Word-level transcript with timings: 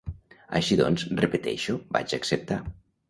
Així 0.59 0.77
doncs, 0.79 1.05
repeteixo, 1.21 1.77
vaig 1.99 2.17
acceptar. 2.19 2.59